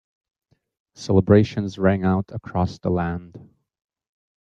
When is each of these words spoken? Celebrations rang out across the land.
Celebrations 0.95 1.77
rang 1.77 2.03
out 2.03 2.31
across 2.31 2.79
the 2.79 2.89
land. 2.89 3.37